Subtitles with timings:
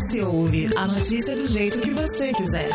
[0.00, 2.70] Se Ouve, a notícia do jeito que você quiser.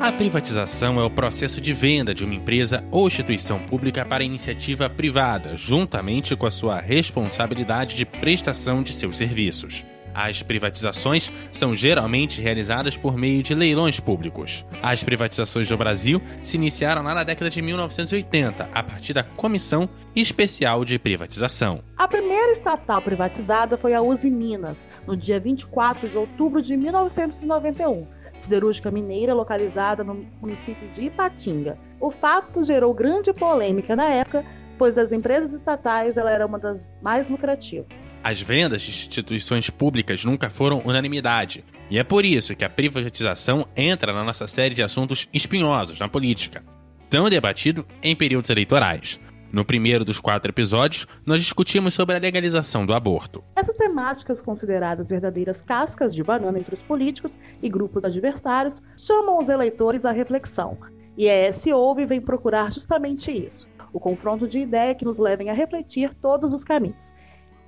[0.00, 4.88] A privatização é o processo de venda de uma empresa ou instituição pública para iniciativa
[4.88, 9.84] privada, juntamente com a sua responsabilidade de prestação de seus serviços.
[10.14, 14.64] As privatizações são geralmente realizadas por meio de leilões públicos.
[14.82, 19.88] As privatizações do Brasil se iniciaram lá na década de 1980, a partir da Comissão
[20.14, 21.82] Especial de Privatização.
[21.96, 28.06] A primeira estatal privatizada foi a Uzi Minas, no dia 24 de outubro de 1991
[28.38, 31.78] siderúrgica mineira localizada no município de Ipatinga.
[32.00, 34.44] O fato gerou grande polêmica na época,
[34.78, 37.86] pois das empresas estatais ela era uma das mais lucrativas.
[38.22, 43.66] As vendas de instituições públicas nunca foram unanimidade, e é por isso que a privatização
[43.76, 46.64] entra na nossa série de assuntos espinhosos na política,
[47.10, 49.20] tão debatido em períodos eleitorais.
[49.52, 53.44] No primeiro dos quatro episódios, nós discutimos sobre a legalização do aborto.
[53.54, 59.48] Essas temáticas, consideradas verdadeiras cascas de banana entre os políticos e grupos adversários, chamam os
[59.48, 60.76] eleitores à reflexão.
[61.16, 65.48] E a S Ouve vem procurar justamente isso: o confronto de ideia que nos levem
[65.48, 67.14] a refletir todos os caminhos.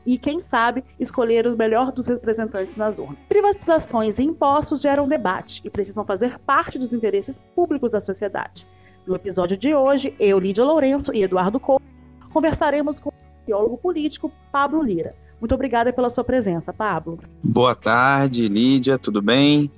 [0.05, 3.19] E, quem sabe, escolher o melhor dos representantes nas urnas.
[3.29, 8.67] Privatizações e impostos geram debate e precisam fazer parte dos interesses públicos da sociedade.
[9.07, 11.85] No episódio de hoje, eu, Lídia Lourenço e Eduardo Couto,
[12.33, 13.13] conversaremos com o
[13.47, 15.15] biólogo político Pablo Lira.
[15.41, 17.19] Muito obrigada pela sua presença, Pablo.
[17.43, 19.71] Boa tarde, Lídia, tudo bem?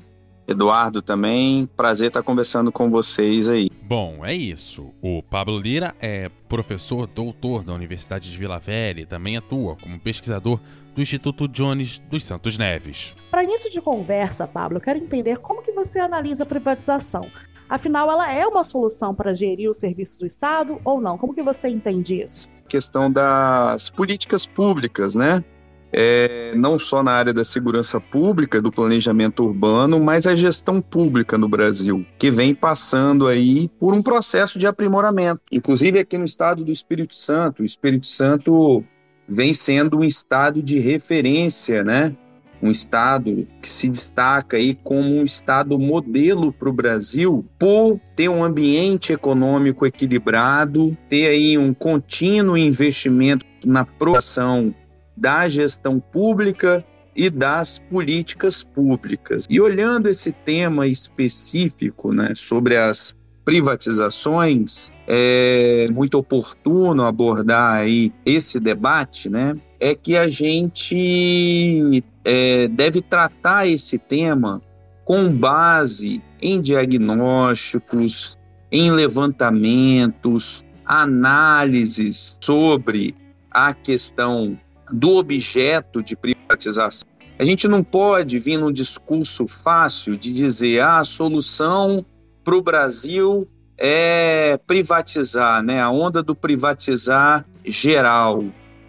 [0.49, 3.69] Eduardo também, prazer estar conversando com vocês aí.
[3.83, 4.95] Bom, é isso.
[5.03, 10.01] O Pablo Lira é professor doutor da Universidade de Vila Velha e também atua como
[10.01, 10.59] pesquisador
[10.95, 13.15] do Instituto Jones dos Santos Neves.
[13.31, 17.31] Para início de conversa, Pablo, eu quero entender como que você analisa a privatização.
[17.69, 21.19] Afinal, ela é uma solução para gerir os serviços do Estado ou não?
[21.19, 22.49] Como que você entende isso?
[22.67, 25.45] Questão das políticas públicas, né?
[25.93, 31.39] É, não só na área da segurança pública, do planejamento urbano, mas a gestão pública
[31.39, 35.41] no Brasil, que vem passando aí por um processo de aprimoramento.
[35.51, 38.85] Inclusive aqui no estado do Espírito Santo, o Espírito Santo
[39.27, 42.15] vem sendo um estado de referência, né?
[42.63, 48.29] um estado que se destaca aí como um estado modelo para o Brasil por ter
[48.29, 54.75] um ambiente econômico equilibrado, ter aí um contínuo investimento na promoção
[55.19, 56.85] da gestão pública
[57.15, 59.45] e das políticas públicas.
[59.51, 68.61] E olhando esse tema específico, né, sobre as privatizações, é muito oportuno abordar aí esse
[68.61, 69.57] debate, né?
[69.81, 74.61] É que a gente é, deve tratar esse tema
[75.05, 78.37] com base em diagnósticos,
[78.71, 83.17] em levantamentos, análises sobre
[83.51, 84.59] a questão
[84.91, 87.09] do objeto de privatização.
[87.39, 92.05] A gente não pode vir num discurso fácil de dizer ah, a solução
[92.43, 95.81] para o Brasil é privatizar, né?
[95.81, 98.45] A onda do privatizar geral.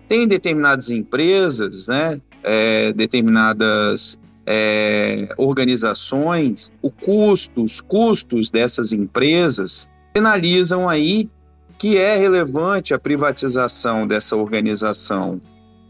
[0.08, 2.20] Tem determinadas empresas, né?
[2.44, 4.18] É, determinadas
[4.48, 11.30] é, organizações, o custo, os custos dessas empresas sinalizam aí
[11.78, 15.40] que é relevante a privatização dessa organização.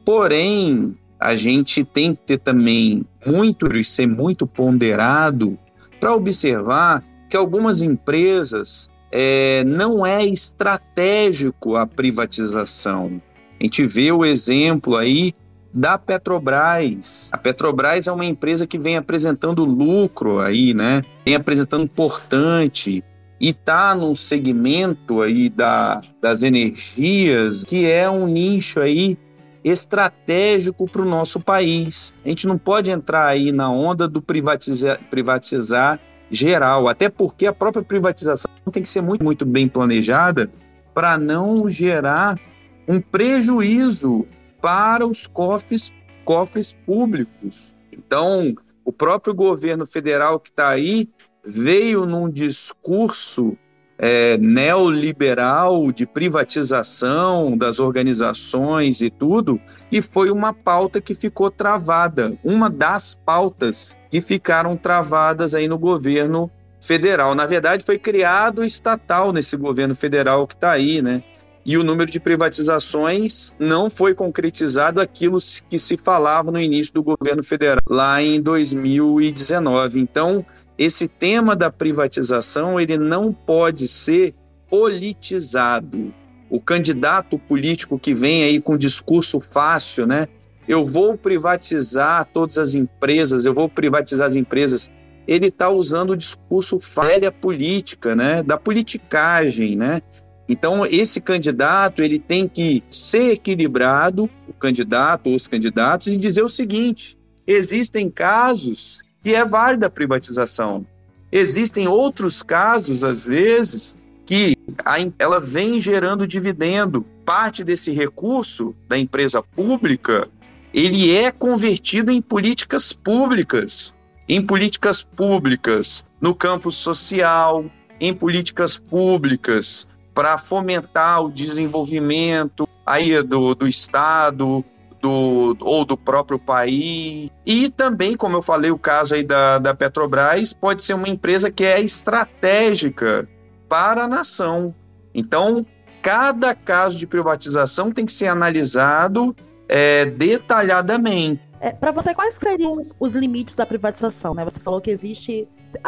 [0.09, 5.55] Porém, a gente tem que ter também muito e ser muito ponderado
[5.99, 13.21] para observar que algumas empresas é, não é estratégico a privatização.
[13.59, 15.31] A gente vê o exemplo aí
[15.71, 17.29] da Petrobras.
[17.31, 21.03] A Petrobras é uma empresa que vem apresentando lucro aí, né?
[21.23, 23.03] Vem apresentando importante
[23.39, 29.15] e está num segmento aí da, das energias que é um nicho aí
[29.63, 32.13] estratégico para o nosso país.
[32.25, 35.99] A gente não pode entrar aí na onda do privatizar, privatizar
[36.29, 40.49] geral, até porque a própria privatização tem que ser muito, muito bem planejada
[40.93, 42.39] para não gerar
[42.87, 44.27] um prejuízo
[44.61, 45.93] para os cofres,
[46.23, 47.75] cofres públicos.
[47.91, 48.53] Então,
[48.83, 51.09] o próprio governo federal que está aí
[51.45, 53.57] veio num discurso
[54.01, 59.59] é, neoliberal de privatização das organizações e tudo,
[59.91, 65.77] e foi uma pauta que ficou travada, uma das pautas que ficaram travadas aí no
[65.77, 66.49] governo
[66.79, 67.35] federal.
[67.35, 71.21] Na verdade, foi criado estatal nesse governo federal que está aí, né?
[71.65, 75.37] E o número de privatizações não foi concretizado aquilo
[75.69, 79.99] que se falava no início do governo federal, lá em 2019.
[79.99, 80.43] Então,
[80.79, 84.33] esse tema da privatização ele não pode ser
[84.69, 86.13] politizado.
[86.51, 90.27] o candidato político que vem aí com discurso fácil, né?
[90.67, 94.89] Eu vou privatizar todas as empresas, eu vou privatizar as empresas.
[95.27, 98.41] Ele está usando o discurso falha política, né?
[98.41, 100.01] Da politicagem, né?
[100.47, 106.41] Então, esse candidato ele tem que ser equilibrado, o candidato ou os candidatos, e dizer
[106.41, 107.15] o seguinte:
[107.45, 110.85] existem casos que é válida a privatização.
[111.31, 114.55] Existem outros casos, às vezes, que
[114.85, 117.05] a, ela vem gerando dividendo.
[117.25, 120.27] Parte desse recurso da empresa pública,
[120.73, 127.65] ele é convertido em políticas públicas, em políticas públicas no campo social,
[127.99, 134.65] em políticas públicas para fomentar o desenvolvimento aí do, do Estado,
[135.01, 137.29] do, ou do próprio país.
[137.45, 141.51] E também, como eu falei, o caso aí da, da Petrobras pode ser uma empresa
[141.51, 143.27] que é estratégica
[143.67, 144.73] para a nação.
[145.13, 145.65] Então,
[146.01, 149.35] cada caso de privatização tem que ser analisado
[149.67, 151.41] é, detalhadamente.
[151.61, 154.33] É, para você, quais seriam os, os, limites da privatização?
[154.33, 154.43] Né?
[154.45, 155.47] Você falou que existe.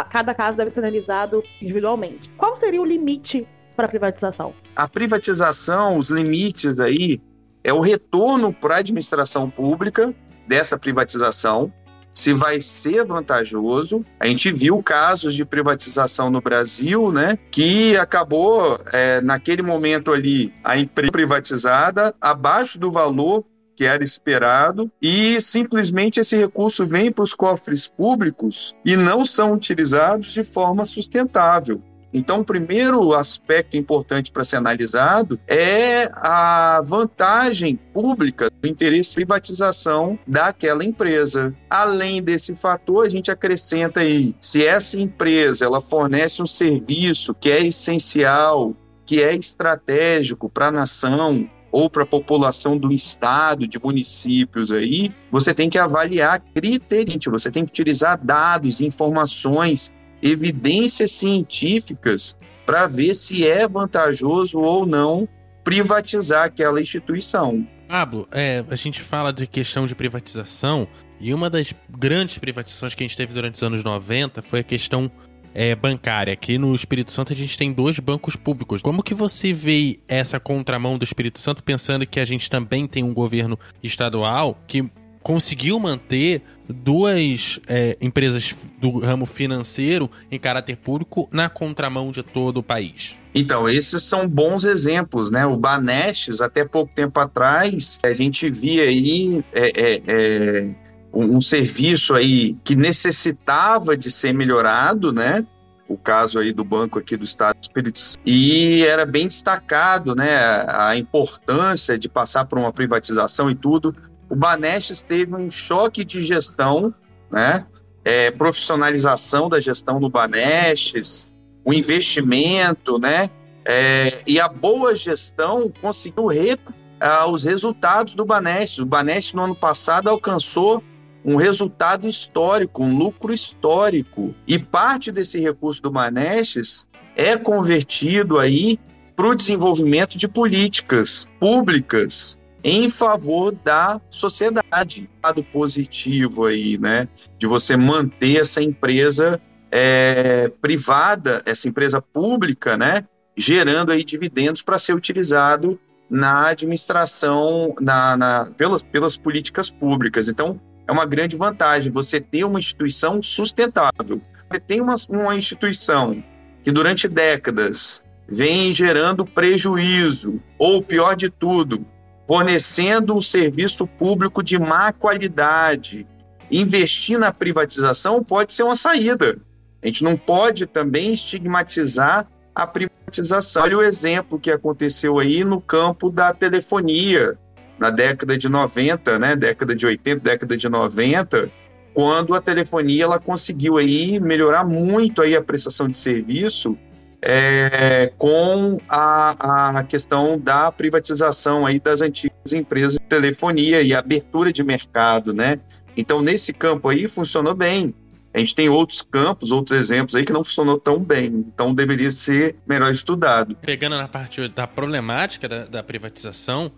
[0.10, 2.30] Cada caso deve ser analisado individualmente.
[2.38, 4.54] Qual seria o limite para a privatização?
[4.76, 7.22] A privatização, os limites aí,
[7.64, 10.14] é o retorno para a administração pública
[10.48, 11.72] dessa privatização,
[12.14, 14.06] se vai ser vantajoso.
[14.20, 20.54] A gente viu casos de privatização no Brasil, né, que acabou, é, naquele momento ali,
[20.64, 27.24] a empresa privatizada abaixo do valor que era esperado e simplesmente esse recurso vem para
[27.24, 31.82] os cofres públicos e não são utilizados de forma sustentável.
[32.14, 39.16] Então, o primeiro aspecto importante para ser analisado é a vantagem pública do interesse de
[39.16, 41.56] privatização daquela empresa.
[41.70, 47.50] Além desse fator, a gente acrescenta aí, se essa empresa ela fornece um serviço que
[47.50, 48.76] é essencial,
[49.06, 55.10] que é estratégico para a nação, ou para a população do estado, de municípios aí,
[55.32, 59.92] você tem que avaliar criteriosamente, você tem que utilizar dados, informações
[60.22, 65.28] evidências científicas para ver se é vantajoso ou não
[65.64, 67.68] privatizar aquela instituição.
[67.88, 70.88] Pablo, é, a gente fala de questão de privatização
[71.20, 74.64] e uma das grandes privatizações que a gente teve durante os anos 90 foi a
[74.64, 75.12] questão
[75.54, 76.34] é, bancária.
[76.34, 78.82] Aqui no Espírito Santo a gente tem dois bancos públicos.
[78.82, 83.04] Como que você vê essa contramão do Espírito Santo, pensando que a gente também tem
[83.04, 84.90] um governo estadual que
[85.22, 86.42] conseguiu manter
[86.72, 93.18] duas é, empresas do ramo financeiro em caráter público na contramão de todo o país.
[93.34, 95.46] Então, esses são bons exemplos, né?
[95.46, 100.76] O Banestes, até pouco tempo atrás, a gente via aí é, é, é
[101.14, 105.46] um, um serviço aí que necessitava de ser melhorado, né?
[105.92, 108.22] o caso aí do banco aqui do Estado do Espírito Santo.
[108.26, 110.38] E era bem destacado, né,
[110.68, 113.94] a importância de passar por uma privatização e tudo
[114.32, 116.96] o Banestes teve um choque de gestão,
[117.30, 117.66] né?
[118.04, 121.28] É, profissionalização da gestão do Banestes,
[121.66, 123.30] o investimento, né?
[123.66, 128.80] É, e a boa gestão conseguiu re, uh, os resultados do Banestes.
[128.80, 130.82] O Banestes no ano passado alcançou
[131.26, 134.34] um resultado histórico, um lucro histórico.
[134.48, 136.88] E parte desse recurso do Banestes
[137.18, 138.80] é convertido aí
[139.14, 145.10] para o desenvolvimento de políticas públicas em favor da sociedade.
[145.24, 147.08] Lado positivo aí, né?
[147.38, 149.42] De você manter essa empresa
[149.72, 153.06] é, privada, essa empresa pública, né?
[153.36, 160.28] Gerando aí dividendos para ser utilizado na administração, na, na, pelas, pelas políticas públicas.
[160.28, 164.22] Então, é uma grande vantagem você ter uma instituição sustentável.
[164.50, 166.22] Você tem uma, uma instituição
[166.64, 171.86] que durante décadas vem gerando prejuízo, ou pior de tudo,
[172.32, 176.08] fornecendo um serviço público de má qualidade.
[176.50, 179.38] Investir na privatização pode ser uma saída.
[179.84, 183.64] A gente não pode também estigmatizar a privatização.
[183.64, 187.38] Olha o exemplo que aconteceu aí no campo da telefonia,
[187.78, 191.52] na década de 90, né, década de 80, década de 90,
[191.94, 196.78] quando a telefonia ela conseguiu aí melhorar muito aí a prestação de serviço
[197.22, 204.52] é, com a, a questão da privatização aí das antigas empresas de telefonia e abertura
[204.52, 205.60] de mercado, né?
[205.96, 207.94] Então, nesse campo aí, funcionou bem.
[208.34, 211.46] A gente tem outros campos, outros exemplos aí que não funcionou tão bem.
[211.54, 213.56] Então, deveria ser melhor estudado.
[213.62, 216.72] Pegando na parte da problemática da, da privatização,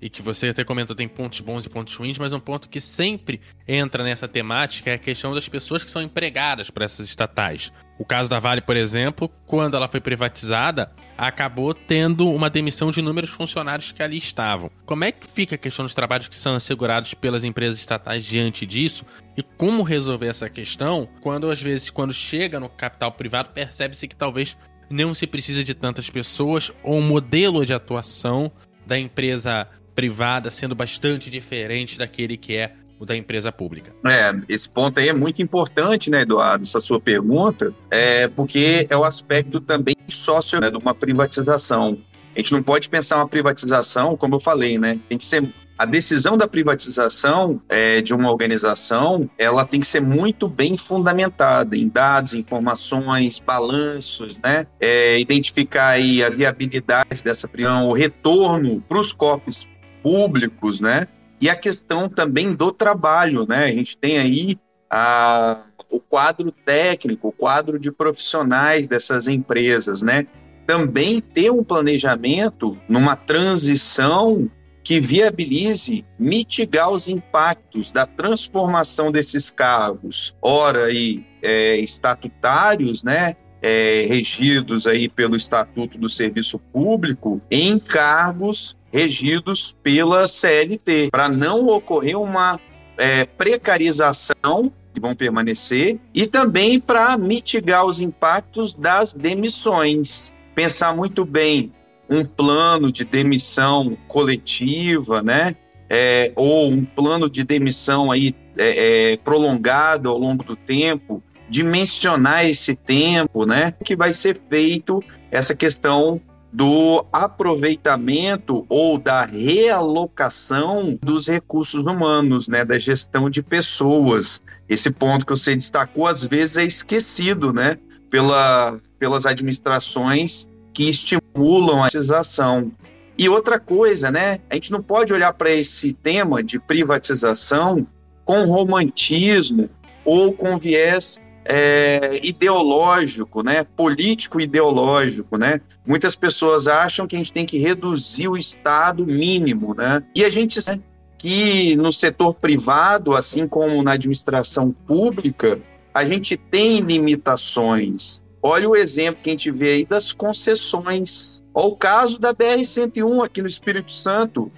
[0.00, 2.80] e que você até comentou tem pontos bons e pontos ruins, mas um ponto que
[2.80, 7.72] sempre entra nessa temática é a questão das pessoas que são empregadas por essas estatais.
[7.98, 13.00] O caso da Vale, por exemplo, quando ela foi privatizada, acabou tendo uma demissão de
[13.00, 14.70] inúmeros funcionários que ali estavam.
[14.86, 18.64] Como é que fica a questão dos trabalhos que são assegurados pelas empresas estatais diante
[18.64, 19.04] disso?
[19.36, 24.14] E como resolver essa questão quando, às vezes, quando chega no capital privado, percebe-se que
[24.14, 24.56] talvez
[24.88, 28.50] não se precisa de tantas pessoas ou o modelo de atuação
[28.86, 33.92] da empresa privada sendo bastante diferente daquele que é o da empresa pública.
[34.06, 38.96] É, esse ponto aí é muito importante, né, Eduardo, essa sua pergunta, é porque é
[38.96, 41.98] o aspecto também sócio né, de uma privatização.
[42.32, 45.00] A gente não pode pensar uma privatização, como eu falei, né?
[45.08, 50.00] Tem que ser a decisão da privatização é, de uma organização, ela tem que ser
[50.00, 54.64] muito bem fundamentada em dados, informações, balanços, né?
[54.78, 59.68] É, identificar aí a viabilidade dessa prisão, o retorno para os cofres
[60.02, 61.06] públicos, né?
[61.40, 63.64] E a questão também do trabalho, né?
[63.64, 64.58] A gente tem aí
[64.90, 70.26] a, o quadro técnico, o quadro de profissionais dessas empresas, né?
[70.66, 74.50] Também ter um planejamento numa transição
[74.82, 83.36] que viabilize mitigar os impactos da transformação desses cargos, ora aí é, estatutários, né?
[83.60, 91.66] É, regidos aí pelo Estatuto do Serviço Público, em cargos regidos pela CLT, para não
[91.66, 92.60] ocorrer uma
[92.96, 100.32] é, precarização que vão permanecer e também para mitigar os impactos das demissões.
[100.54, 101.72] Pensar muito bem
[102.10, 105.54] um plano de demissão coletiva, né?
[105.90, 112.46] É, ou um plano de demissão aí é, é, prolongado ao longo do tempo, dimensionar
[112.46, 113.72] esse tempo, né?
[113.84, 116.20] Que vai ser feito essa questão
[116.52, 124.42] do aproveitamento ou da realocação dos recursos humanos, né, da gestão de pessoas.
[124.68, 127.76] Esse ponto que você destacou às vezes é esquecido, né,
[128.10, 132.72] pela, pelas administrações que estimulam a privatização.
[133.16, 137.86] E outra coisa, né, a gente não pode olhar para esse tema de privatização
[138.24, 139.68] com romantismo
[140.04, 145.62] ou com viés é, ideológico, né, político ideológico, né?
[145.86, 150.02] Muitas pessoas acham que a gente tem que reduzir o Estado mínimo, né?
[150.14, 150.82] E a gente sabe
[151.16, 155.58] que no setor privado, assim como na administração pública,
[155.94, 158.22] a gente tem limitações.
[158.42, 161.42] Olha o exemplo que a gente vê aí das concessões.
[161.54, 164.52] Olha o caso da BR-101 aqui no Espírito Santo.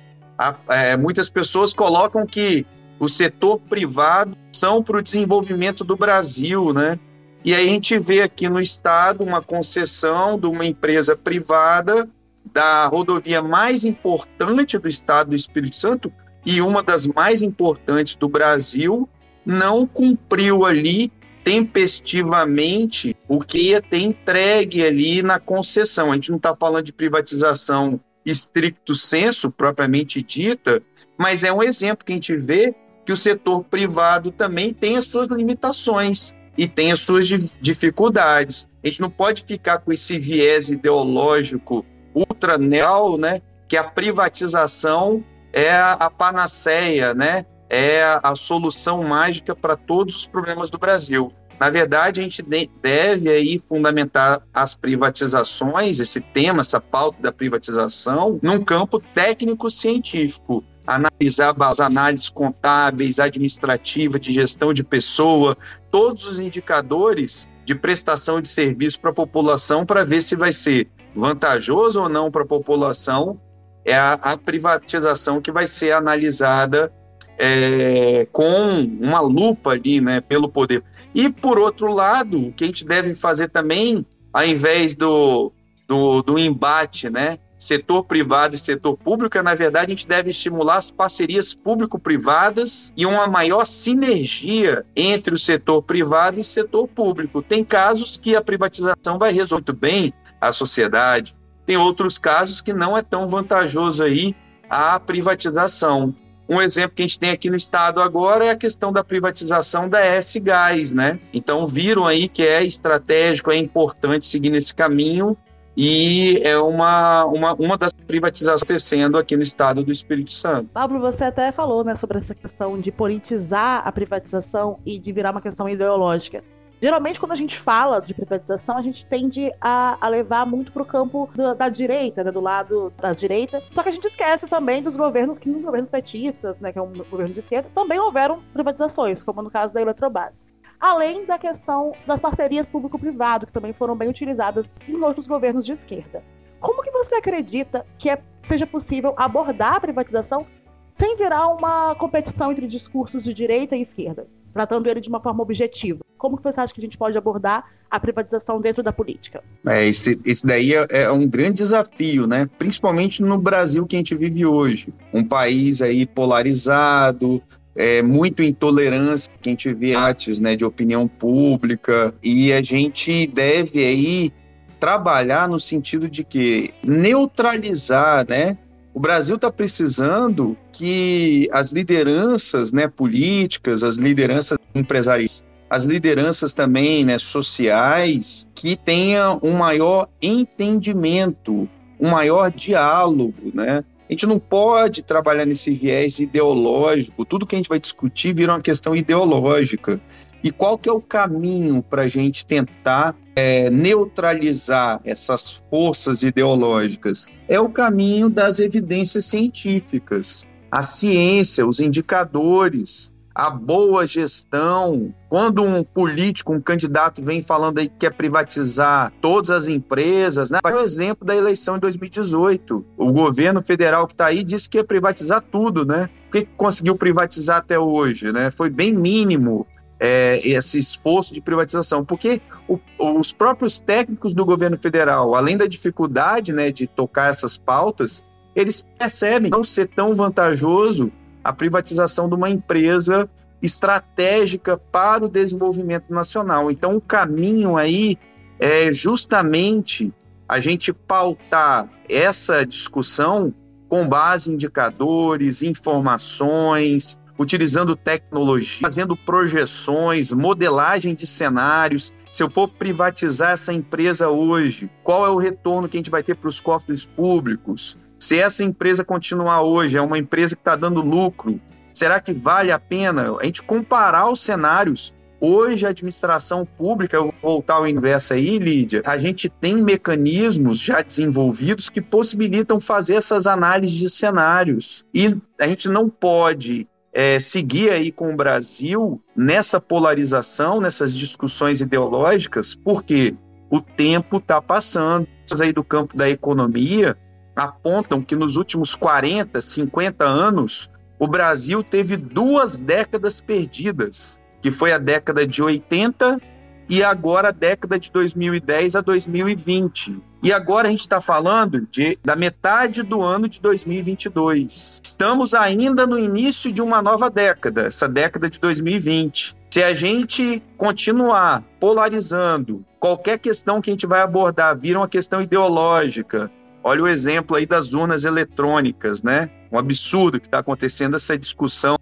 [0.69, 2.67] é, muitas pessoas colocam que
[3.01, 6.99] o setor privado são para o desenvolvimento do Brasil, né?
[7.43, 12.07] E aí a gente vê aqui no estado uma concessão de uma empresa privada
[12.53, 16.13] da rodovia mais importante do estado do Espírito Santo
[16.45, 19.09] e uma das mais importantes do Brasil,
[19.45, 21.11] não cumpriu ali
[21.43, 26.13] tempestivamente o que ia ter entregue ali na concessão.
[26.13, 30.83] A gente não está falando de privatização estricto senso, propriamente dita,
[31.19, 35.07] mas é um exemplo que a gente vê que o setor privado também tem as
[35.07, 38.69] suas limitações e tem as suas dificuldades.
[38.83, 43.41] A gente não pode ficar com esse viés ideológico ultra neal, né?
[43.69, 47.47] Que a privatização é a panaceia, né?
[47.69, 51.33] É a solução mágica para todos os problemas do Brasil.
[51.61, 52.43] Na verdade, a gente
[52.83, 61.55] deve aí fundamentar as privatizações, esse tema, essa pauta da privatização, num campo técnico-científico analisar
[61.61, 65.57] as análises contábeis, administrativas, de gestão de pessoa,
[65.91, 70.89] todos os indicadores de prestação de serviço para a população para ver se vai ser
[71.15, 73.41] vantajoso ou não para a população
[73.85, 76.93] é a, a, privatização que vai ser analisada
[77.39, 80.83] é, com uma lupa ali, né, pelo poder.
[81.15, 85.53] E por outro lado, o que a gente deve fazer também, ao invés do,
[85.89, 90.79] do, do embate, né, setor privado e setor público, na verdade, a gente deve estimular
[90.79, 97.43] as parcerias público-privadas e uma maior sinergia entre o setor privado e setor público.
[97.43, 101.37] Tem casos que a privatização vai resolver muito bem a sociedade,
[101.67, 104.35] tem outros casos que não é tão vantajoso aí
[104.71, 106.15] a privatização.
[106.49, 109.87] Um exemplo que a gente tem aqui no estado agora é a questão da privatização
[109.87, 111.21] da S-Gás, né?
[111.33, 115.37] Então viram aí que é estratégico, é importante seguir nesse caminho
[115.77, 120.69] e é uma, uma, uma das privatizações acontecendo aqui no estado do Espírito Santo.
[120.73, 125.31] Pablo, você até falou né, sobre essa questão de politizar a privatização e de virar
[125.31, 126.43] uma questão ideológica.
[126.83, 130.83] Geralmente, quando a gente fala de privatização, a gente tende a, a levar muito para
[130.83, 133.63] o campo do, da direita, né, do lado da direita.
[133.71, 136.83] Só que a gente esquece também dos governos que, nos governos petistas, né, que é
[136.83, 140.47] um governo de esquerda, também houveram privatizações, como no caso da Eletrobras
[140.81, 145.73] além da questão das parcerias público-privado, que também foram bem utilizadas em outros governos de
[145.73, 146.25] esquerda.
[146.59, 150.47] Como que você acredita que é, seja possível abordar a privatização
[150.95, 155.43] sem virar uma competição entre discursos de direita e esquerda, tratando ele de uma forma
[155.43, 156.01] objetiva?
[156.19, 159.43] Como que você acha que a gente pode abordar a privatização dentro da política?
[159.67, 162.49] É, esse, esse daí é, é, um grande desafio, né?
[162.59, 164.93] Principalmente no Brasil que a gente vive hoje.
[165.15, 167.43] Um país aí polarizado,
[167.75, 173.27] é, muito intolerância que a gente vê antes, né, de opinião pública, e a gente
[173.27, 174.33] deve aí
[174.79, 178.57] trabalhar no sentido de que neutralizar, né,
[178.93, 187.05] o Brasil está precisando que as lideranças né, políticas, as lideranças empresariais, as lideranças também
[187.05, 191.69] né, sociais, que tenham um maior entendimento,
[192.01, 193.85] um maior diálogo, né?
[194.11, 197.25] A gente não pode trabalhar nesse viés ideológico.
[197.25, 200.01] Tudo que a gente vai discutir vira uma questão ideológica.
[200.43, 207.29] E qual que é o caminho para a gente tentar é, neutralizar essas forças ideológicas?
[207.47, 215.15] É o caminho das evidências científicas, a ciência, os indicadores, a boa gestão.
[215.29, 220.59] Quando um político, um candidato vem falando aí que quer privatizar todas as empresas, né?
[220.65, 222.85] O exemplo da eleição de 2018.
[222.97, 226.09] O governo federal que está aí disse que ia privatizar tudo, né?
[226.29, 228.51] O que conseguiu privatizar até hoje, né?
[228.51, 229.67] Foi bem mínimo.
[230.03, 235.67] É, esse esforço de privatização, porque o, os próprios técnicos do governo federal, além da
[235.67, 238.23] dificuldade né, de tocar essas pautas,
[238.57, 243.29] eles percebem não ser tão vantajoso a privatização de uma empresa
[243.63, 246.71] estratégica para o desenvolvimento nacional.
[246.71, 248.17] Então, o caminho aí
[248.59, 250.13] é justamente
[250.49, 253.55] a gente pautar essa discussão
[253.89, 262.13] com base em indicadores, informações, utilizando tecnologia, fazendo projeções, modelagem de cenários.
[262.31, 266.23] Se eu for privatizar essa empresa hoje, qual é o retorno que a gente vai
[266.23, 267.99] ter para os cofres públicos?
[268.21, 271.59] Se essa empresa continuar hoje, é uma empresa que está dando lucro,
[271.95, 275.15] será que vale a pena a gente comparar os cenários?
[275.41, 280.79] Hoje, a administração pública, eu vou voltar ao inverso aí, Lídia, a gente tem mecanismos
[280.79, 285.03] já desenvolvidos que possibilitam fazer essas análises de cenários.
[285.15, 291.81] E a gente não pode é, seguir aí com o Brasil nessa polarização, nessas discussões
[291.81, 293.35] ideológicas, porque
[293.71, 295.27] o tempo está passando.
[295.59, 297.17] Aí do campo da economia,
[297.65, 304.93] apontam que nos últimos 40, 50 anos, o Brasil teve duas décadas perdidas, que foi
[304.93, 306.41] a década de 80
[306.89, 310.19] e agora a década de 2010 a 2020.
[310.43, 315.01] E agora a gente está falando de, da metade do ano de 2022.
[315.05, 319.55] Estamos ainda no início de uma nova década, essa década de 2020.
[319.71, 325.43] Se a gente continuar polarizando, qualquer questão que a gente vai abordar vira uma questão
[325.43, 326.51] ideológica,
[326.83, 329.51] Olha o exemplo aí das urnas eletrônicas, né?
[329.71, 331.97] Um absurdo que está acontecendo essa discussão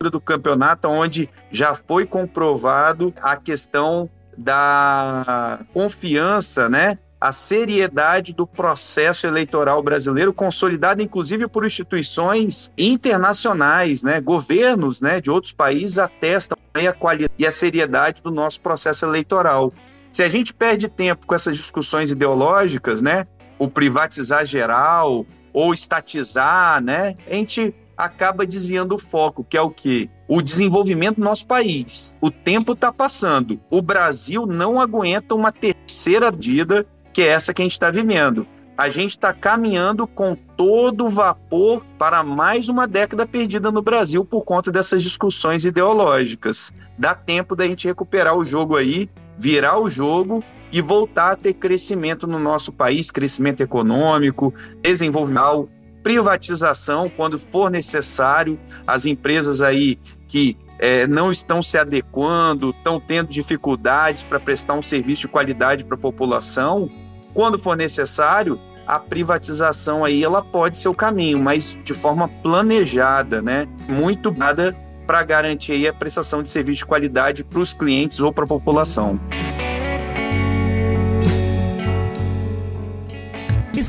[0.00, 6.98] do campeonato, onde já foi comprovado a questão da confiança, né?
[7.20, 14.20] A seriedade do processo eleitoral brasileiro, consolidado inclusive por instituições internacionais, né?
[14.20, 15.20] Governos, né?
[15.20, 19.72] De outros países atestam a qualidade e a seriedade do nosso processo eleitoral.
[20.10, 23.26] Se a gente perde tempo com essas discussões ideológicas, né?
[23.64, 27.16] O privatizar geral ou estatizar, né?
[27.26, 30.10] A gente acaba desviando o foco, que é o quê?
[30.28, 32.16] O desenvolvimento do nosso país.
[32.20, 33.60] O tempo está passando.
[33.70, 38.46] O Brasil não aguenta uma terceira medida, que é essa que a gente está vivendo.
[38.76, 44.44] A gente está caminhando com todo vapor para mais uma década perdida no Brasil por
[44.44, 46.72] conta dessas discussões ideológicas.
[46.98, 50.42] Dá tempo da gente recuperar o jogo aí, virar o jogo
[50.74, 55.68] e voltar a ter crescimento no nosso país, crescimento econômico, desenvolvimento,
[56.02, 63.28] privatização quando for necessário, as empresas aí que é, não estão se adequando, estão tendo
[63.28, 66.90] dificuldades para prestar um serviço de qualidade para a população,
[67.32, 73.40] quando for necessário, a privatização aí ela pode ser o caminho, mas de forma planejada,
[73.40, 73.68] né?
[73.88, 78.42] Muito nada para garantir a prestação de serviço de qualidade para os clientes ou para
[78.42, 79.20] a população.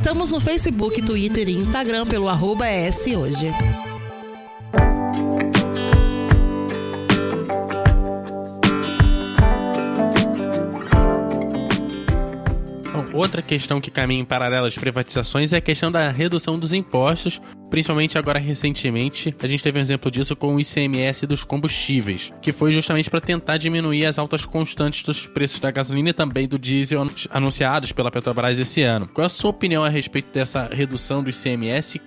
[0.06, 2.68] Estamos no Facebook, Twitter e Instagram pelo arroba
[3.18, 3.52] hoje.
[13.16, 17.42] Outra questão que caminha em paralelo às privatizações é a questão da redução dos impostos,
[17.70, 19.34] principalmente agora recentemente.
[19.42, 23.22] A gente teve um exemplo disso com o ICMS dos combustíveis, que foi justamente para
[23.22, 28.12] tentar diminuir as altas constantes dos preços da gasolina e também do diesel anunciados pela
[28.12, 29.08] Petrobras esse ano.
[29.08, 32.02] Qual é a sua opinião a respeito dessa redução do ICMS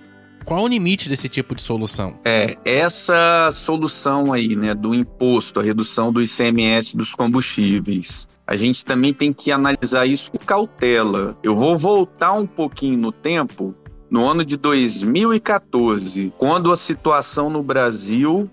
[0.49, 2.17] qual o limite desse tipo de solução?
[2.25, 8.83] É, essa solução aí, né, do imposto, a redução do ICMS dos combustíveis, a gente
[8.83, 11.37] também tem que analisar isso com cautela.
[11.43, 13.75] Eu vou voltar um pouquinho no tempo,
[14.09, 18.49] no ano de 2014, quando a situação no Brasil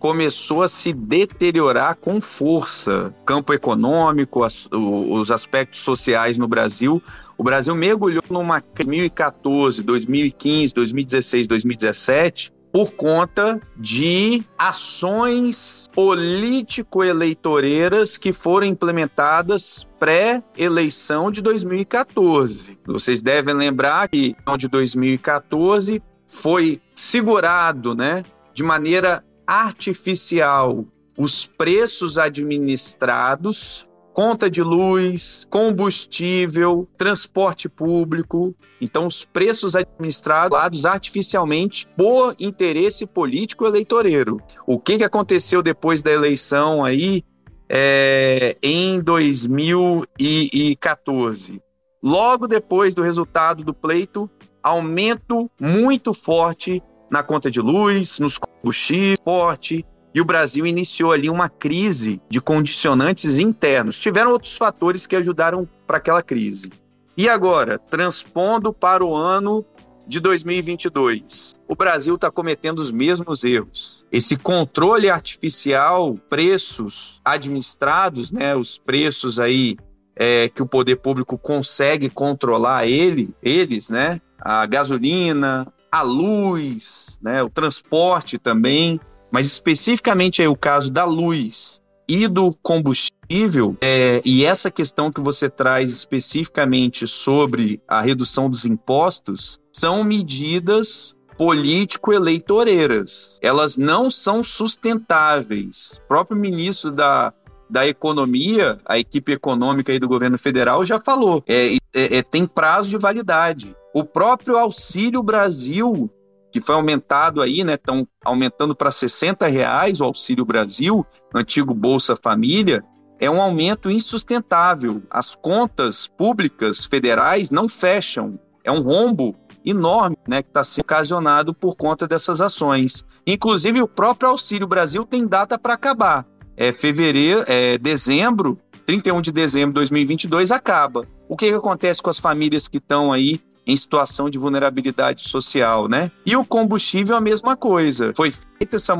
[0.00, 3.14] começou a se deteriorar com força.
[3.26, 7.02] Campo econômico, as, os aspectos sociais no Brasil.
[7.36, 18.68] O Brasil mergulhou numa 2014, 2015, 2016, 2017 por conta de ações político-eleitoreiras que foram
[18.68, 22.78] implementadas pré-eleição de 2014.
[22.86, 28.22] Vocês devem lembrar que de 2014 foi segurado, né,
[28.54, 30.86] de maneira artificial
[31.18, 33.84] os preços administrados,
[34.14, 38.54] conta de luz, combustível, transporte público.
[38.80, 44.40] Então, os preços administrados artificialmente por interesse político eleitoreiro.
[44.68, 47.24] O que, que aconteceu depois da eleição aí
[47.68, 51.60] é, em 2014?
[52.00, 54.30] Logo depois do resultado do pleito,
[54.62, 61.30] aumento muito forte na conta de luz, nos combustíveis, porte, e o Brasil iniciou ali
[61.30, 63.98] uma crise de condicionantes internos.
[63.98, 66.70] Tiveram outros fatores que ajudaram para aquela crise.
[67.16, 69.64] E agora, transpondo para o ano
[70.06, 74.04] de 2022, o Brasil está cometendo os mesmos erros.
[74.10, 79.76] Esse controle artificial, preços administrados, né, os preços aí
[80.16, 87.42] é, que o poder público consegue controlar ele, eles, né, a gasolina, a luz, né,
[87.42, 89.00] o transporte também,
[89.30, 95.20] mas especificamente aí o caso da luz e do combustível, é, e essa questão que
[95.20, 103.38] você traz especificamente sobre a redução dos impostos, são medidas político-eleitoreiras.
[103.40, 106.00] Elas não são sustentáveis.
[106.04, 107.32] O próprio ministro da,
[107.70, 112.44] da Economia, a equipe econômica aí do governo federal já falou, é, é, é tem
[112.44, 113.74] prazo de validade.
[113.94, 116.08] O próprio Auxílio Brasil,
[116.52, 117.74] que foi aumentado aí, né?
[117.74, 122.84] Estão aumentando para 60 reais o Auxílio Brasil, antigo Bolsa Família,
[123.18, 125.02] é um aumento insustentável.
[125.10, 128.38] As contas públicas federais não fecham.
[128.64, 133.04] É um rombo enorme, né, que está sendo ocasionado por conta dessas ações.
[133.26, 136.26] Inclusive, o próprio Auxílio Brasil tem data para acabar.
[136.56, 141.06] É fevereiro, é dezembro, 31 de dezembro de 2022 acaba.
[141.28, 143.40] O que, que acontece com as famílias que estão aí
[143.70, 146.10] em situação de vulnerabilidade social, né?
[146.26, 148.12] E o combustível a mesma coisa.
[148.16, 148.94] Foi feita essa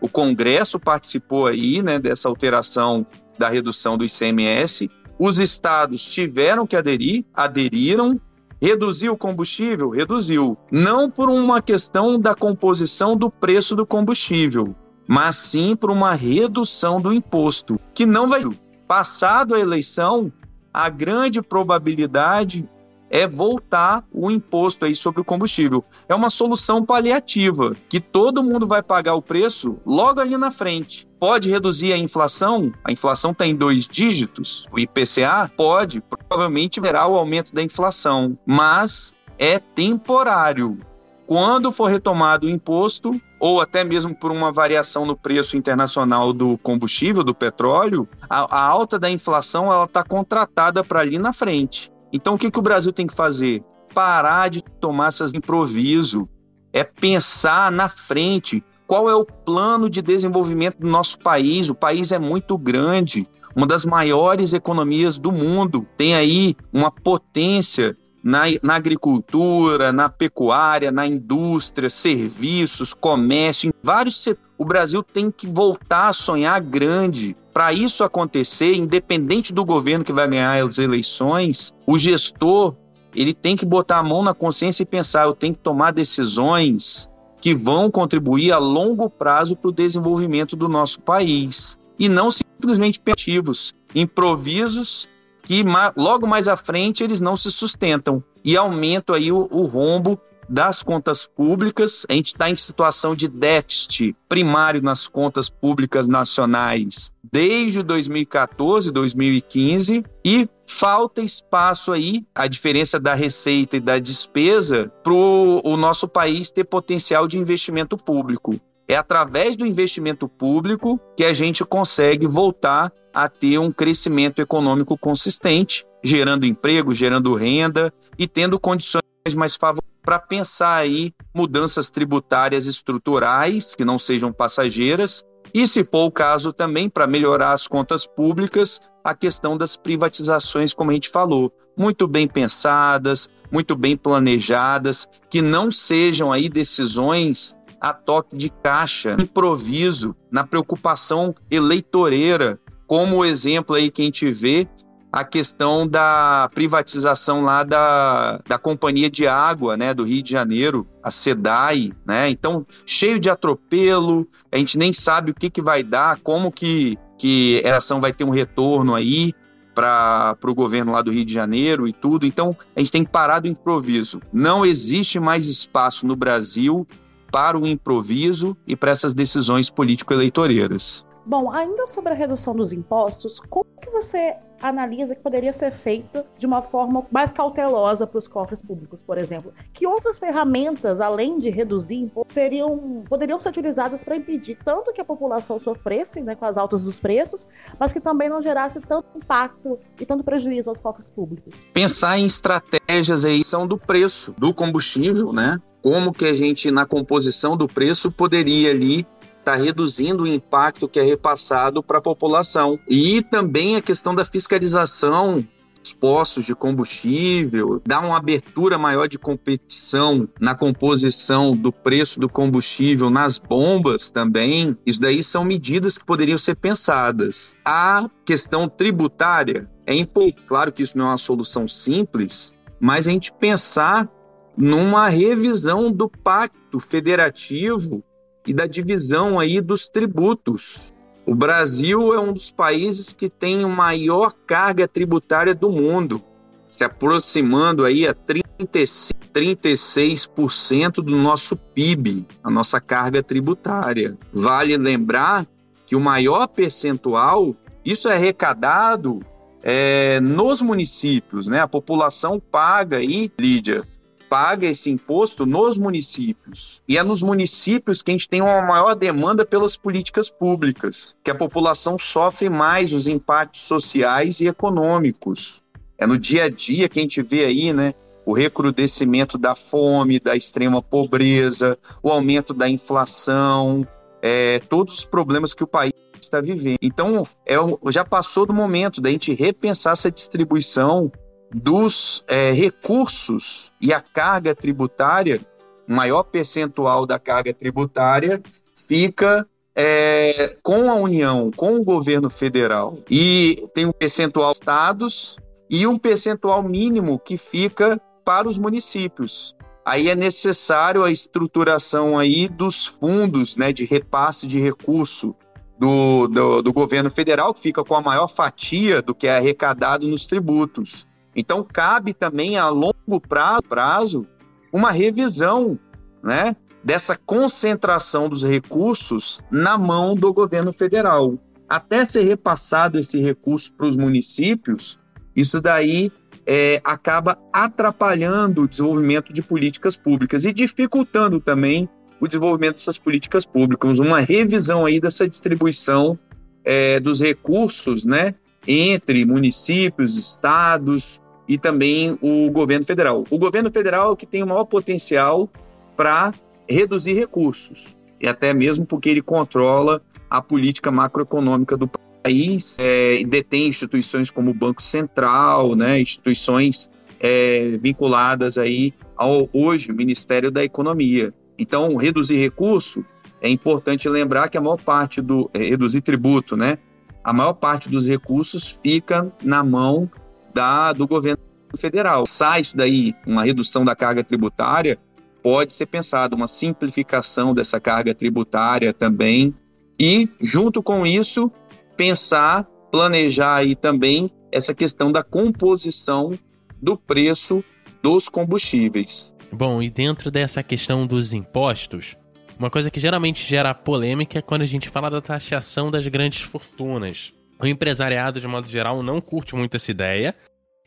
[0.00, 3.06] o Congresso participou aí, né, dessa alteração
[3.38, 4.90] da redução do ICMS.
[5.18, 8.20] Os estados tiveram que aderir, aderiram.
[8.60, 9.90] Reduziu o combustível?
[9.90, 10.56] Reduziu.
[10.70, 14.74] Não por uma questão da composição do preço do combustível,
[15.06, 18.44] mas sim por uma redução do imposto, que não vai.
[18.88, 20.32] Passado a eleição,
[20.72, 22.68] a grande probabilidade
[23.10, 25.84] é voltar o imposto aí sobre o combustível.
[26.08, 31.06] É uma solução paliativa, que todo mundo vai pagar o preço logo ali na frente.
[31.18, 32.72] Pode reduzir a inflação?
[32.84, 34.66] A inflação está em dois dígitos.
[34.72, 40.78] O IPCA pode, provavelmente verá o aumento da inflação, mas é temporário.
[41.26, 46.56] Quando for retomado o imposto, ou até mesmo por uma variação no preço internacional do
[46.58, 51.90] combustível, do petróleo, a, a alta da inflação ela está contratada para ali na frente.
[52.12, 53.62] Então, o que, que o Brasil tem que fazer?
[53.94, 56.28] Parar de tomar essas improviso,
[56.72, 58.62] é pensar na frente.
[58.86, 61.68] Qual é o plano de desenvolvimento do nosso país?
[61.68, 65.86] O país é muito grande, uma das maiores economias do mundo.
[65.96, 74.20] Tem aí uma potência na, na, agricultura, na pecuária, na indústria, serviços, comércio, em vários
[74.20, 74.44] setores.
[74.58, 77.36] O Brasil tem que voltar a sonhar grande.
[77.52, 82.74] Para isso acontecer, independente do governo que vai ganhar as eleições, o gestor
[83.14, 87.08] ele tem que botar a mão na consciência e pensar: eu tenho que tomar decisões
[87.40, 91.78] que vão contribuir a longo prazo para o desenvolvimento do nosso país.
[91.96, 95.08] E não simplesmente ativos, improvisos
[95.46, 95.64] que
[95.96, 100.82] logo mais à frente eles não se sustentam e aumenta aí o, o rombo das
[100.82, 102.04] contas públicas.
[102.08, 110.04] A gente está em situação de déficit primário nas contas públicas nacionais desde 2014, 2015
[110.24, 116.50] e falta espaço aí, a diferença da receita e da despesa, para o nosso país
[116.50, 118.60] ter potencial de investimento público.
[118.88, 124.96] É através do investimento público que a gente consegue voltar a ter um crescimento econômico
[124.96, 129.02] consistente, gerando emprego, gerando renda e tendo condições
[129.34, 136.04] mais favoráveis para pensar aí mudanças tributárias estruturais que não sejam passageiras e, se for
[136.04, 141.08] o caso, também para melhorar as contas públicas, a questão das privatizações, como a gente
[141.08, 147.56] falou, muito bem pensadas, muito bem planejadas, que não sejam aí decisões
[147.88, 154.28] a toque de caixa, improviso, na preocupação eleitoreira, como o exemplo aí que a gente
[154.30, 154.68] vê
[155.12, 160.86] a questão da privatização lá da, da companhia de água, né, do Rio de Janeiro,
[161.02, 162.28] a SEDAI, né?
[162.28, 166.98] Então, cheio de atropelo, a gente nem sabe o que, que vai dar, como que,
[167.16, 169.32] que a ação vai ter um retorno aí
[169.74, 172.26] para o governo lá do Rio de Janeiro e tudo.
[172.26, 174.20] Então, a gente tem que parar do improviso.
[174.32, 176.86] Não existe mais espaço no Brasil
[177.30, 181.06] para o improviso e para essas decisões político-eleitoreiras.
[181.24, 186.26] Bom, ainda sobre a redução dos impostos, como que você analisa que poderia ser feita
[186.38, 189.52] de uma forma mais cautelosa para os cofres públicos, por exemplo?
[189.72, 195.04] Que outras ferramentas, além de reduzir seriam, poderiam ser utilizadas para impedir tanto que a
[195.04, 197.46] população sofresse né, com as altas dos preços,
[197.78, 201.64] mas que também não gerasse tanto impacto e tanto prejuízo aos cofres públicos?
[201.72, 205.60] Pensar em estratégias aí são do preço do combustível, né?
[205.82, 209.06] Como que a gente, na composição do preço, poderia ali
[209.46, 212.76] está reduzindo o impacto que é repassado para a população.
[212.88, 215.46] E também a questão da fiscalização
[215.80, 222.28] dos postos de combustível, dar uma abertura maior de competição na composição do preço do
[222.28, 224.76] combustível nas bombas também.
[224.84, 227.54] Isso daí são medidas que poderiam ser pensadas.
[227.64, 230.42] A questão tributária é importante.
[230.48, 234.10] Claro que isso não é uma solução simples, mas a gente pensar
[234.56, 238.02] numa revisão do pacto federativo
[238.46, 240.94] e da divisão aí dos tributos.
[241.26, 246.22] O Brasil é um dos países que tem a maior carga tributária do mundo,
[246.68, 254.16] se aproximando aí a 35, 36% do nosso PIB, a nossa carga tributária.
[254.32, 255.44] Vale lembrar
[255.84, 257.54] que o maior percentual,
[257.84, 259.20] isso é arrecadado
[259.62, 261.60] é, nos municípios, né?
[261.60, 263.84] A população paga aí, Lídia,
[264.28, 266.82] paga esse imposto nos municípios.
[266.88, 271.30] E é nos municípios que a gente tem uma maior demanda pelas políticas públicas, que
[271.30, 275.62] a população sofre mais os impactos sociais e econômicos.
[275.98, 277.94] É no dia a dia que a gente vê aí, né?
[278.24, 283.86] O recrudescimento da fome, da extrema pobreza, o aumento da inflação,
[284.20, 286.78] é, todos os problemas que o país está vivendo.
[286.82, 287.54] Então, é,
[287.90, 291.10] já passou do momento da gente repensar essa distribuição
[291.54, 295.40] dos é, recursos e a carga tributária,
[295.86, 298.42] maior percentual da carga tributária
[298.86, 302.98] fica é, com a União, com o governo federal.
[303.10, 305.36] E tem um percentual estados
[305.68, 309.54] e um percentual mínimo que fica para os municípios.
[309.84, 315.34] Aí é necessário a estruturação aí dos fundos né, de repasse de recurso
[315.78, 320.08] do, do, do governo federal, que fica com a maior fatia do que é arrecadado
[320.08, 321.06] nos tributos.
[321.36, 323.20] Então, cabe também a longo
[323.68, 324.26] prazo
[324.72, 325.78] uma revisão
[326.22, 331.38] né, dessa concentração dos recursos na mão do governo federal.
[331.68, 334.98] Até ser repassado esse recurso para os municípios,
[335.34, 336.10] isso daí
[336.46, 341.88] é, acaba atrapalhando o desenvolvimento de políticas públicas e dificultando também
[342.20, 343.98] o desenvolvimento dessas políticas públicas.
[343.98, 346.18] Uma revisão aí dessa distribuição
[346.64, 348.34] é, dos recursos né,
[348.66, 353.24] entre municípios, estados, e também o governo federal.
[353.30, 355.48] O governo federal é que tem o maior potencial
[355.96, 356.32] para
[356.68, 361.88] reduzir recursos, e até mesmo porque ele controla a política macroeconômica do
[362.22, 369.92] país, é, detém instituições como o Banco Central, né, instituições é, vinculadas aí ao hoje
[369.92, 371.32] Ministério da Economia.
[371.58, 373.04] Então, reduzir recurso
[373.40, 376.78] é importante lembrar que a maior parte do é, reduzir tributo, né?
[377.22, 380.10] A maior parte dos recursos fica na mão
[380.56, 381.42] da, do governo
[381.78, 382.24] federal.
[382.26, 384.98] Sai isso daí, uma redução da carga tributária,
[385.42, 389.54] pode ser pensado uma simplificação dessa carga tributária também
[390.00, 391.52] e, junto com isso,
[391.94, 396.32] pensar, planejar aí também essa questão da composição
[396.80, 397.62] do preço
[398.02, 399.34] dos combustíveis.
[399.52, 402.16] Bom, e dentro dessa questão dos impostos,
[402.58, 406.40] uma coisa que geralmente gera polêmica é quando a gente fala da taxação das grandes
[406.40, 407.35] fortunas.
[407.60, 410.34] O empresariado, de modo geral, não curte muito essa ideia,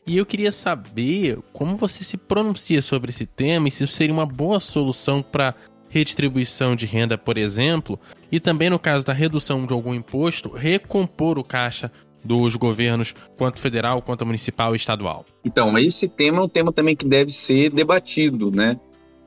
[0.06, 4.12] E eu queria saber como você se pronuncia sobre esse tema e se isso seria
[4.12, 5.54] uma boa solução para
[5.88, 7.98] redistribuição de renda, por exemplo,
[8.30, 11.92] e também no caso da redução de algum imposto, recompor o caixa
[12.24, 15.24] dos governos, quanto federal, quanto municipal e estadual.
[15.44, 18.78] Então, esse tema é um tema também que deve ser debatido, né?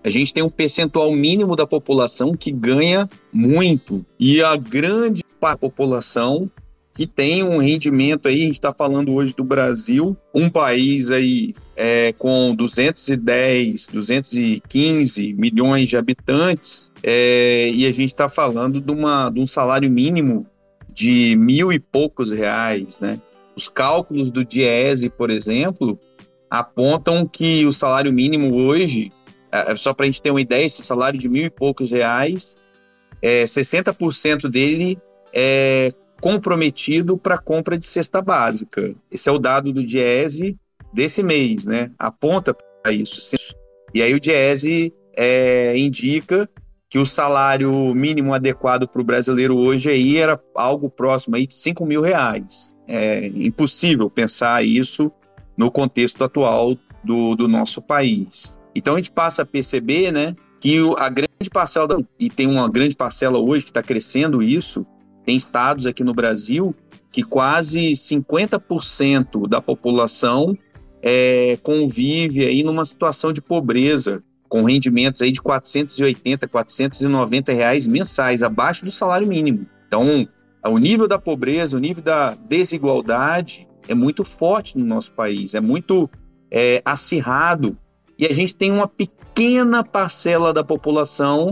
[0.03, 5.23] A gente tem um percentual mínimo da população que ganha muito e a grande
[5.60, 6.45] população
[6.93, 11.56] que tem um rendimento aí, a gente está falando hoje do Brasil, um país aí
[11.75, 19.32] é, com 210, 215 milhões de habitantes, é, e a gente está falando de, uma,
[19.32, 20.45] de um salário mínimo
[20.93, 23.19] de mil e poucos reais, né?
[23.56, 25.99] Os cálculos do Diese, por exemplo,
[26.47, 29.12] apontam que o salário mínimo hoje,
[29.51, 32.56] é, só para a gente ter uma ideia, esse salário de mil e poucos reais,
[33.19, 34.99] é, 60% dele
[35.34, 35.91] é
[36.23, 38.95] comprometido para compra de cesta básica.
[39.12, 40.57] Esse é o dado do Diese
[40.93, 41.91] desse mês, né?
[41.99, 43.36] Aponta para isso.
[43.93, 46.49] E aí o Diese é, indica
[46.89, 51.57] que o salário mínimo adequado para o brasileiro hoje aí era algo próximo aí de
[51.57, 52.71] 5 mil reais.
[52.88, 55.12] É impossível pensar isso
[55.57, 58.57] no contexto atual do, do nosso país.
[58.73, 62.95] Então a gente passa a perceber, né, que a grande parcela, e tem uma grande
[62.95, 64.88] parcela hoje que está crescendo isso,
[65.25, 66.75] tem estados aqui no Brasil
[67.12, 70.57] que quase 50% da população
[71.01, 78.41] é, convive aí numa situação de pobreza, com rendimentos aí de 480, 490 reais mensais,
[78.41, 79.67] abaixo do salário mínimo.
[79.88, 80.27] Então,
[80.65, 85.62] o nível da pobreza, o nível da desigualdade é muito forte no nosso país, é
[85.62, 86.09] muito
[86.49, 87.77] é, acirrado.
[88.17, 91.51] E a gente tem uma pequena parcela da população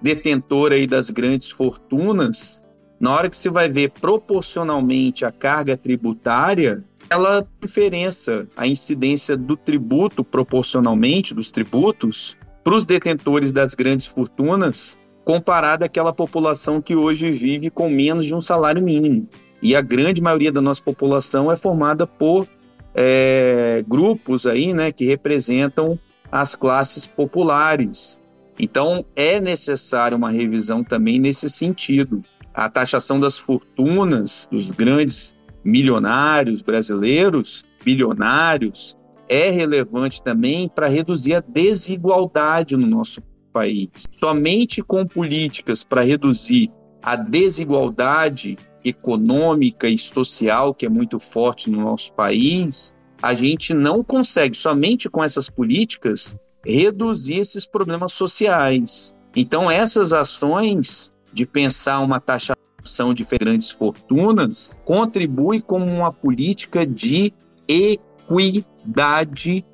[0.00, 2.62] detentora aí das grandes fortunas
[3.04, 9.58] na hora que você vai ver proporcionalmente a carga tributária, ela diferença a incidência do
[9.58, 17.30] tributo proporcionalmente dos tributos para os detentores das grandes fortunas comparada àquela população que hoje
[17.30, 19.28] vive com menos de um salário mínimo.
[19.60, 22.48] E a grande maioria da nossa população é formada por
[22.94, 25.98] é, grupos aí, né, que representam
[26.32, 28.18] as classes populares.
[28.58, 32.22] Então é necessária uma revisão também nesse sentido
[32.54, 38.96] a taxação das fortunas dos grandes milionários brasileiros, bilionários,
[39.28, 43.20] é relevante também para reduzir a desigualdade no nosso
[43.52, 43.88] país.
[44.18, 46.70] Somente com políticas para reduzir
[47.02, 54.04] a desigualdade econômica e social que é muito forte no nosso país, a gente não
[54.04, 59.16] consegue, somente com essas políticas, reduzir esses problemas sociais.
[59.34, 67.34] Então, essas ações de pensar uma taxação de grandes fortunas contribui como uma política de
[67.66, 69.64] equidade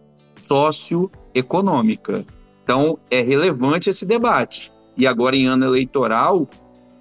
[0.40, 2.24] socioeconômica.
[2.64, 4.72] Então, é relevante esse debate.
[4.96, 6.48] E agora, em ano eleitoral,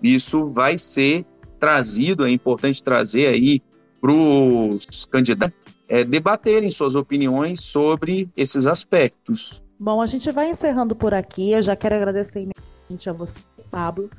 [0.03, 1.25] isso vai ser
[1.59, 3.61] trazido, é importante trazer aí
[4.01, 9.63] para os candidatos é, debaterem suas opiniões sobre esses aspectos.
[9.79, 11.51] Bom, a gente vai encerrando por aqui.
[11.51, 13.41] Eu já quero agradecer imensamente a você,
[13.71, 14.09] Pablo,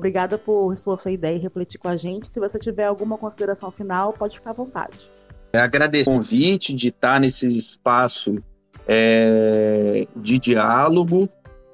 [0.00, 2.26] Obrigada por sua, sua ideia e refletir com a gente.
[2.26, 5.10] Se você tiver alguma consideração final, pode ficar à vontade.
[5.52, 8.42] Agradeço o convite de estar nesse espaço
[8.88, 11.28] é, de diálogo.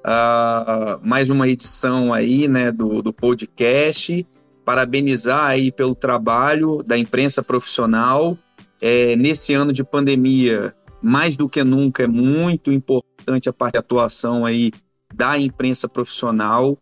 [0.05, 4.27] Uh, mais uma edição aí, né, do, do podcast.
[4.65, 8.37] Parabenizar aí pelo trabalho da imprensa profissional.
[8.81, 13.79] É, nesse ano de pandemia, mais do que nunca, é muito importante a parte de
[13.79, 14.73] atuação aí
[15.15, 16.77] da imprensa profissional.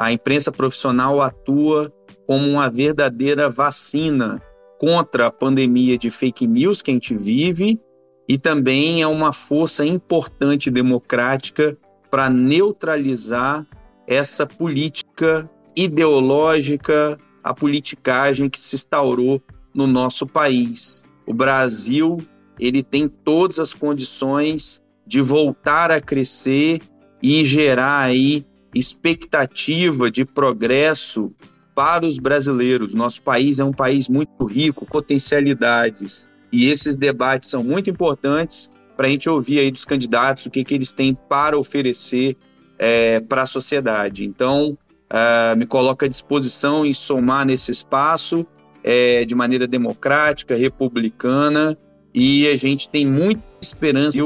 [0.00, 1.92] A imprensa profissional atua
[2.26, 4.40] como uma verdadeira vacina
[4.78, 7.78] contra a pandemia de fake news que a gente vive
[8.26, 11.76] e também é uma força importante democrática
[12.10, 13.66] para neutralizar
[14.06, 19.42] essa política ideológica, a politicagem que se instaurou
[19.74, 21.04] no nosso país.
[21.26, 22.16] O Brasil,
[22.58, 26.80] ele tem todas as condições de voltar a crescer
[27.22, 31.32] e gerar aí expectativa de progresso
[31.74, 32.94] para os brasileiros.
[32.94, 36.28] Nosso país é um país muito rico, potencialidades.
[36.52, 40.64] E esses debates são muito importantes para a gente ouvir aí dos candidatos o que,
[40.64, 42.36] que eles têm para oferecer
[42.78, 44.24] é, para a sociedade.
[44.24, 44.76] Então,
[45.10, 48.46] uh, me coloco à disposição em somar nesse espaço
[48.82, 51.76] é, de maneira democrática, republicana,
[52.14, 54.18] e a gente tem muita esperança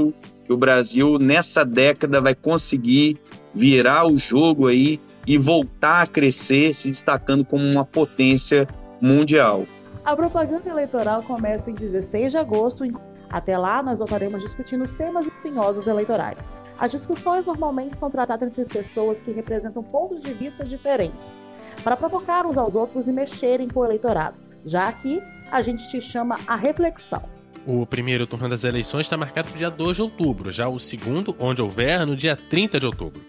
[0.46, 3.18] que o Brasil, nessa década, vai conseguir
[3.54, 8.66] virar o jogo aí e voltar a crescer, se destacando como uma potência
[9.00, 9.66] mundial.
[10.04, 12.84] A propaganda eleitoral começa em 16 de agosto.
[13.30, 16.52] Até lá, nós voltaremos discutindo os temas espinhosos eleitorais.
[16.78, 21.38] As discussões normalmente são tratadas entre pessoas que representam pontos de vista diferentes,
[21.82, 24.36] para provocar uns aos outros e mexerem com o eleitorado.
[24.64, 27.22] Já aqui, a gente te chama a reflexão.
[27.66, 30.78] O primeiro turno das eleições está marcado para o dia 2 de outubro, já o
[30.78, 33.22] segundo, onde houver, no dia 30 de outubro.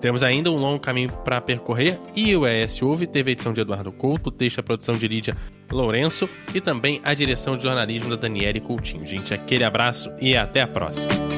[0.00, 3.60] Temos ainda um longo caminho para percorrer e o ES Ouve teve a edição de
[3.60, 5.36] Eduardo Couto, texto a produção de Lídia
[5.70, 9.06] Lourenço e também a direção de jornalismo da Daniele Coutinho.
[9.06, 11.37] Gente, aquele abraço e até a próxima.